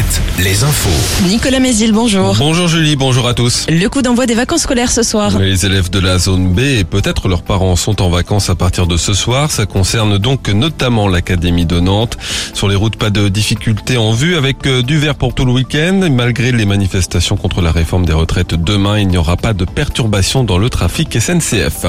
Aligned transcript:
Alouette, 0.00 0.22
les 0.38 0.64
infos. 0.64 1.28
Nicolas 1.28 1.60
Mézil, 1.60 1.92
bonjour. 1.92 2.34
Bonjour 2.38 2.68
Julie, 2.68 2.96
bonjour 2.96 3.28
à 3.28 3.34
tous. 3.34 3.66
Le 3.68 3.86
coup 3.88 4.00
d'envoi 4.02 4.26
des 4.26 4.34
vacances 4.34 4.62
scolaires 4.62 4.90
ce 4.90 5.02
soir. 5.02 5.38
Les 5.38 5.66
élèves 5.66 5.90
de 5.90 5.98
la 5.98 6.18
zone 6.18 6.54
B 6.54 6.60
et 6.60 6.84
peut-être 6.84 7.28
leurs 7.28 7.42
parents 7.42 7.76
sont 7.76 8.00
en 8.00 8.08
vacances 8.08 8.48
à 8.48 8.54
partir 8.54 8.86
de 8.86 8.96
ce 8.96 9.12
soir. 9.12 9.50
Ça 9.50 9.66
concerne 9.66 10.16
donc 10.16 10.48
notamment 10.48 11.06
l'Académie 11.06 11.66
de 11.66 11.80
Nantes. 11.80 12.16
Sur 12.54 12.68
les 12.68 12.76
routes, 12.76 12.96
pas 12.96 13.10
de 13.10 13.28
difficultés 13.28 13.98
en 13.98 14.12
vue 14.12 14.36
avec 14.36 14.66
euh, 14.66 14.82
du 14.82 14.98
vert 14.98 15.16
pour 15.16 15.34
tout 15.34 15.44
le 15.44 15.52
week-end. 15.52 16.08
Malgré 16.10 16.52
les 16.52 16.64
manifestations 16.64 17.36
contre 17.36 17.60
la 17.60 17.72
réforme 17.72 18.06
des 18.06 18.14
retraites 18.14 18.54
demain, 18.54 18.98
il 18.98 19.08
n'y 19.08 19.18
aura 19.18 19.36
pas 19.36 19.52
de 19.52 19.64
perturbation 19.64 20.44
dans 20.44 20.58
le 20.58 20.70
trafic 20.70 21.20
SNCF. 21.20 21.86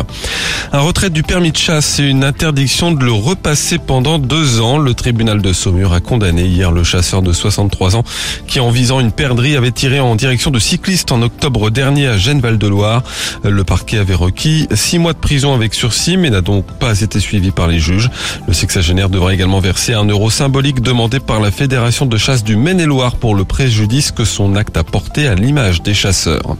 Un 0.73 0.79
retrait 0.79 1.11
du 1.11 1.23
permis 1.23 1.51
de 1.51 1.57
chasse 1.57 1.99
et 1.99 2.03
une 2.03 2.23
interdiction 2.23 2.91
de 2.91 3.05
le 3.05 3.13
repasser 3.13 3.77
pendant 3.77 4.19
deux 4.19 4.59
ans. 4.59 4.77
Le 4.77 4.93
tribunal 4.93 5.41
de 5.41 5.53
Saumur 5.53 5.93
a 5.93 6.01
condamné 6.01 6.45
hier 6.45 6.71
le 6.71 6.83
chasseur 6.83 7.21
de 7.21 7.31
63 7.31 7.95
ans 7.95 8.00
qui, 8.47 8.59
en 8.59 8.69
visant 8.69 8.99
une 8.99 9.11
perdrix, 9.11 9.55
avait 9.55 9.71
tiré 9.71 9.99
en 9.99 10.15
direction 10.15 10.51
de 10.51 10.59
cyclistes 10.59 11.11
en 11.11 11.21
octobre 11.21 11.69
dernier 11.69 12.07
à 12.07 12.17
Gênes-Val-de-Loire. 12.17 13.03
Le 13.43 13.63
parquet 13.63 13.97
avait 13.97 14.15
requis 14.15 14.67
six 14.73 14.99
mois 14.99 15.13
de 15.13 15.19
prison 15.19 15.53
avec 15.53 15.73
sursis, 15.73 16.17
mais 16.17 16.29
n'a 16.29 16.41
donc 16.41 16.65
pas 16.79 17.01
été 17.01 17.19
suivi 17.19 17.51
par 17.51 17.67
les 17.67 17.79
juges. 17.79 18.09
Le 18.47 18.53
sexagénaire 18.53 19.09
devra 19.09 19.33
également 19.33 19.59
verser 19.59 19.93
un 19.93 20.05
euro 20.05 20.29
symbolique 20.29 20.81
demandé 20.81 21.19
par 21.19 21.39
la 21.39 21.51
Fédération 21.51 22.05
de 22.05 22.17
chasse 22.17 22.43
du 22.43 22.55
Maine-et-Loire 22.55 23.15
pour 23.15 23.35
le 23.35 23.45
préjudice 23.45 24.11
que 24.11 24.25
son 24.25 24.55
acte 24.55 24.77
a 24.77 24.83
porté 24.83 25.27
à 25.27 25.35
l'image 25.35 25.81
des 25.81 25.93
chasseurs. 25.93 26.55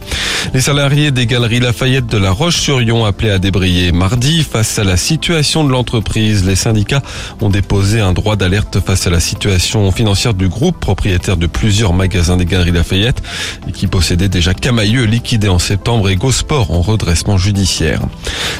Les 0.54 0.60
salariés 0.60 1.10
des 1.10 1.26
galeries 1.26 1.60
Lafayette 1.60 2.06
de 2.06 2.18
la 2.18 2.30
Roche-sur-Yon 2.30 3.04
appelés 3.04 3.30
à 3.30 3.38
débrayer 3.38 3.92
mardi 3.92 4.42
face 4.42 4.78
à 4.78 4.84
la 4.84 4.96
situation 4.96 5.64
de 5.64 5.70
l'entreprise. 5.70 6.44
Les 6.44 6.56
syndicats 6.56 7.02
ont 7.40 7.50
déposé 7.50 8.00
un 8.00 8.12
droit 8.12 8.36
d'alerte 8.36 8.78
face 8.80 9.06
à 9.06 9.10
la 9.10 9.20
situation 9.20 9.90
financière 9.92 10.34
du 10.34 10.48
groupe 10.48 10.78
propriétaire 10.78 11.31
de 11.36 11.46
plusieurs 11.46 11.92
magasins 11.92 12.36
des 12.36 12.44
Galeries 12.44 12.72
Lafayette 12.72 13.22
et 13.68 13.72
qui 13.72 13.86
possédait 13.86 14.28
déjà 14.28 14.54
Camailleux 14.54 15.04
liquidé 15.04 15.48
en 15.48 15.58
septembre 15.58 16.08
et 16.08 16.16
Gosport 16.16 16.70
en 16.70 16.82
redressement 16.82 17.38
judiciaire. 17.38 18.00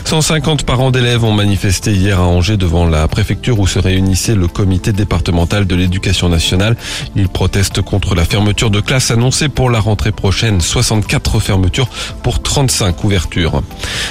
150 0.04 0.64
parents 0.64 0.90
d'élèves 0.90 1.24
ont 1.24 1.32
manifesté 1.32 1.92
hier 1.92 2.20
à 2.20 2.24
Angers 2.24 2.56
devant 2.56 2.86
la 2.86 3.08
préfecture 3.08 3.58
où 3.58 3.66
se 3.66 3.78
réunissait 3.78 4.34
le 4.34 4.48
comité 4.48 4.92
départemental 4.92 5.66
de 5.66 5.74
l'éducation 5.74 6.28
nationale. 6.28 6.76
Ils 7.16 7.28
protestent 7.28 7.82
contre 7.82 8.14
la 8.14 8.24
fermeture 8.24 8.70
de 8.70 8.80
classes 8.80 9.10
annoncée 9.10 9.48
pour 9.48 9.70
la 9.70 9.80
rentrée 9.80 10.12
prochaine. 10.12 10.60
64 10.60 11.40
fermetures 11.40 11.88
pour 12.22 12.42
35 12.42 13.04
ouvertures. 13.04 13.62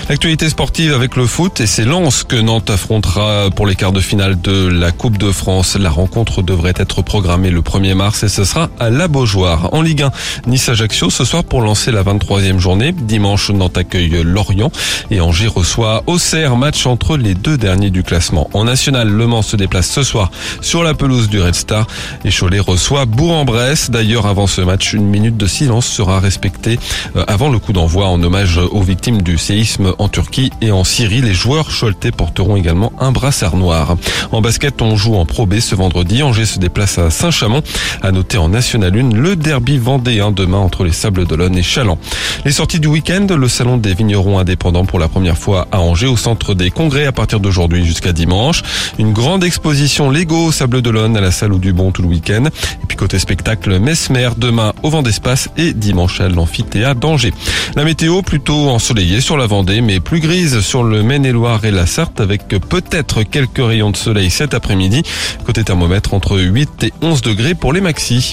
L'actualité 0.09 0.49
sportive 0.49 0.93
avec 0.93 1.15
le 1.15 1.25
foot 1.25 1.61
et 1.61 1.67
c'est 1.67 1.85
Lens 1.85 2.23
que 2.23 2.35
Nantes 2.35 2.69
affrontera 2.69 3.49
pour 3.55 3.65
les 3.65 3.75
quarts 3.75 3.91
de 3.91 4.01
finale 4.01 4.39
de 4.41 4.67
la 4.67 4.91
Coupe 4.91 5.17
de 5.17 5.31
France. 5.31 5.77
La 5.79 5.89
rencontre 5.89 6.41
devrait 6.41 6.73
être 6.75 7.01
programmée 7.01 7.49
le 7.49 7.61
1er 7.61 7.93
mars 7.93 8.23
et 8.23 8.29
ce 8.29 8.43
sera 8.43 8.50
à 8.79 8.89
la 8.89 9.07
Beaujoire. 9.07 9.73
En 9.73 9.81
Ligue 9.81 10.03
1, 10.03 10.11
Nice-Ajaccio 10.47 11.09
ce 11.09 11.23
soir 11.23 11.43
pour 11.43 11.61
lancer 11.61 11.91
la 11.91 12.03
23e 12.03 12.57
journée. 12.57 12.91
Dimanche, 12.91 13.49
Nantes 13.49 13.77
accueille 13.77 14.23
Lorient 14.23 14.71
et 15.09 15.21
Angers 15.21 15.47
reçoit 15.47 16.03
Auxerre, 16.07 16.57
match 16.57 16.85
entre 16.85 17.17
les 17.17 17.33
deux 17.33 17.57
derniers 17.57 17.89
du 17.89 18.03
classement. 18.03 18.49
En 18.53 18.65
national, 18.65 19.09
Le 19.09 19.27
Mans 19.27 19.41
se 19.41 19.55
déplace 19.55 19.89
ce 19.89 20.03
soir 20.03 20.31
sur 20.59 20.83
la 20.83 20.93
pelouse 20.93 21.29
du 21.29 21.41
Red 21.41 21.55
Star 21.55 21.87
et 22.25 22.31
Cholet 22.31 22.59
reçoit 22.59 23.05
Bourg-en-Bresse. 23.05 23.89
D'ailleurs, 23.89 24.25
avant 24.25 24.47
ce 24.47 24.61
match, 24.61 24.93
une 24.93 25.05
minute 25.05 25.37
de 25.37 25.47
silence 25.47 25.87
sera 25.87 26.19
respectée 26.19 26.79
euh, 27.15 27.23
avant 27.27 27.49
le 27.49 27.59
coup 27.59 27.73
d'envoi 27.73 28.07
en 28.07 28.21
hommage 28.21 28.57
aux 28.57 28.81
victimes 28.81 29.21
du 29.21 29.37
séisme 29.37 29.93
en 29.97 30.09
Turquie 30.09 30.51
et 30.61 30.71
en 30.71 30.83
Syrie. 30.83 31.21
Les 31.21 31.33
joueurs 31.33 31.69
choletais 31.69 32.11
porteront 32.11 32.55
également 32.55 32.91
un 32.99 33.11
brassard 33.11 33.55
noir. 33.55 33.95
En 34.31 34.41
basket, 34.41 34.81
on 34.81 34.95
joue 34.95 35.15
en 35.15 35.25
Pro 35.25 35.45
B 35.45 35.59
ce 35.59 35.75
vendredi. 35.75 36.23
Angers 36.23 36.45
se 36.45 36.59
déplace 36.59 36.97
à 36.97 37.09
Saint-Chamond. 37.09 37.61
À 38.01 38.11
noter 38.11 38.37
en 38.41 38.49
National 38.49 38.97
1 38.97 39.15
le 39.15 39.35
derby 39.35 39.77
vendéen 39.77 40.31
demain 40.31 40.57
entre 40.57 40.83
les 40.83 40.91
Sables 40.91 41.25
d'Olonne 41.27 41.55
et 41.57 41.61
Chaland. 41.61 41.99
Les 42.43 42.51
sorties 42.51 42.79
du 42.79 42.87
week-end, 42.87 43.27
le 43.29 43.47
salon 43.47 43.77
des 43.77 43.93
vignerons 43.93 44.39
indépendants 44.39 44.85
pour 44.85 44.97
la 44.97 45.07
première 45.07 45.37
fois 45.37 45.67
à 45.71 45.79
Angers 45.79 46.07
au 46.07 46.17
centre 46.17 46.55
des 46.55 46.71
congrès 46.71 47.05
à 47.05 47.11
partir 47.11 47.39
d'aujourd'hui 47.39 47.85
jusqu'à 47.85 48.13
dimanche. 48.13 48.63
Une 48.97 49.13
grande 49.13 49.43
exposition 49.43 50.09
Lego 50.09 50.45
au 50.45 50.51
Sable 50.51 50.81
d'Olonne 50.81 51.15
à 51.15 51.21
la 51.21 51.29
salle 51.31 51.59
du 51.59 51.71
Bon 51.71 51.91
tout 51.91 52.01
le 52.01 52.07
week-end. 52.07 52.45
Et 52.45 52.85
puis 52.87 52.97
côté 52.97 53.19
spectacle, 53.19 53.79
Mesmer 53.79 54.29
demain 54.37 54.73
au 54.81 54.89
vent 54.89 55.03
d'espace 55.03 55.49
et 55.57 55.73
dimanche 55.73 56.19
à 56.19 56.27
l'amphithéâtre 56.27 56.99
d'Angers. 56.99 57.33
La 57.75 57.83
météo 57.83 58.23
plutôt 58.23 58.69
ensoleillée 58.69 59.21
sur 59.21 59.37
la 59.37 59.45
Vendée 59.45 59.81
mais 59.81 59.99
plus 59.99 60.19
grise 60.19 60.61
sur 60.61 60.83
le 60.83 61.03
Maine-et-Loire 61.03 61.63
et 61.63 61.71
la 61.71 61.85
Sarthe 61.85 62.19
avec 62.19 62.47
peut-être 62.47 63.21
quelques 63.21 63.63
rayons 63.63 63.91
de 63.91 63.97
soleil 63.97 64.31
cet 64.31 64.55
après-midi. 64.55 65.03
Côté 65.45 65.63
thermomètre 65.63 66.15
entre 66.15 66.39
8 66.39 66.83
et 66.83 66.93
11 67.03 67.21
degrés 67.21 67.53
pour 67.53 67.71
les 67.71 67.81
maxis. 67.81 68.30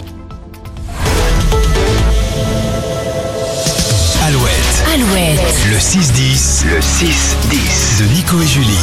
Alouette, 5.09 5.41
le 5.71 5.77
6-10, 5.77 6.67
le 6.67 6.81
6-10 6.81 8.01
de 8.01 8.13
Nico 8.13 8.41
et 8.43 8.47
Julie. 8.47 8.79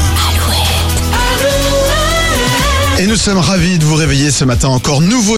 Et 2.99 3.07
nous 3.07 3.15
sommes 3.15 3.37
ravis 3.37 3.77
de 3.77 3.85
vous 3.85 3.95
réveiller 3.95 4.31
ce 4.31 4.45
matin 4.45 4.69
encore 4.69 5.01
nouveau. 5.01 5.33